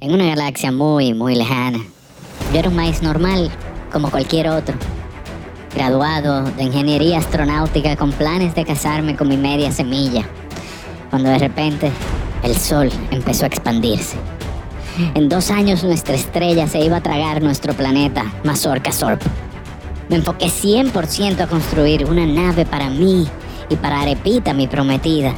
[0.00, 1.80] En una galaxia muy, muy lejana,
[2.52, 3.50] yo era un maíz normal,
[3.90, 4.76] como cualquier otro.
[5.74, 10.24] Graduado de ingeniería astronáutica con planes de casarme con mi media semilla,
[11.10, 11.90] cuando de repente
[12.44, 14.16] el sol empezó a expandirse.
[15.16, 19.20] En dos años nuestra estrella se iba a tragar nuestro planeta, Mazorca Sorp.
[20.08, 23.26] Me enfoqué 100% a construir una nave para mí
[23.68, 25.34] y para Arepita, mi prometida,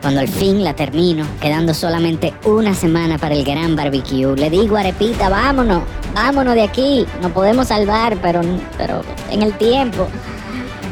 [0.00, 4.76] cuando al fin la termino, quedando solamente una semana para el gran barbecue, le digo
[4.76, 5.82] a Arepita, vámonos,
[6.14, 7.06] vámonos de aquí.
[7.20, 8.40] Nos podemos salvar, pero,
[8.78, 10.08] pero en el tiempo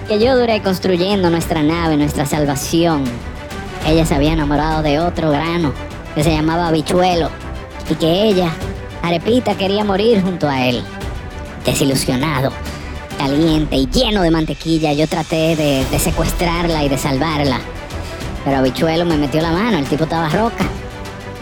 [0.06, 3.04] que yo duré construyendo nuestra nave, nuestra salvación,
[3.86, 5.72] ella se había enamorado de otro grano
[6.14, 7.30] que se llamaba Bichuelo
[7.90, 8.50] y que ella,
[9.02, 10.82] Arepita, quería morir junto a él.
[11.64, 12.52] Desilusionado,
[13.18, 17.58] caliente y lleno de mantequilla, yo traté de, de secuestrarla y de salvarla.
[18.48, 20.64] Pero Bichuelo me metió la mano, el tipo estaba roca.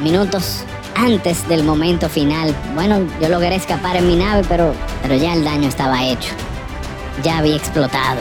[0.00, 0.64] Minutos
[0.96, 2.52] antes del momento final.
[2.74, 6.34] Bueno, yo logré escapar en mi nave, pero, pero ya el daño estaba hecho.
[7.22, 8.18] Ya había explotado.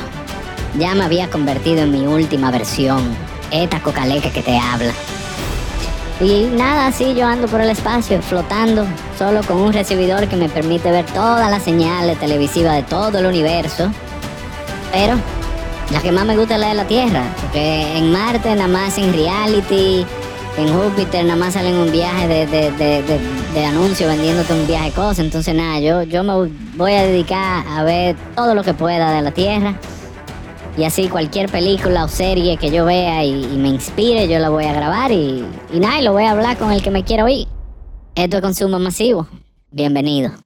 [0.78, 3.02] Ya me había convertido en mi última versión.
[3.50, 4.94] Esta cocaleca que te habla.
[6.22, 8.86] Y nada, así yo ando por el espacio, flotando,
[9.18, 13.26] solo con un recibidor que me permite ver todas las señales televisivas de todo el
[13.26, 13.90] universo.
[14.92, 15.16] Pero
[15.92, 18.98] la que más me gusta es la de la Tierra, porque en Marte nada más
[18.98, 20.06] en reality,
[20.58, 22.72] en Júpiter nada más salen un viaje de, de,
[23.54, 25.20] de, anuncio vendiéndote un viaje de cosas.
[25.20, 29.22] Entonces nada, yo, yo me voy a dedicar a ver todo lo que pueda de
[29.22, 29.76] la Tierra.
[30.78, 34.66] Y así cualquier película o serie que yo vea y, me inspire, yo la voy
[34.66, 37.24] a grabar y, y nada, y lo voy a hablar con el que me quiera
[37.24, 37.48] oír.
[38.16, 39.28] Esto es consumo masivo.
[39.72, 40.45] Bienvenido.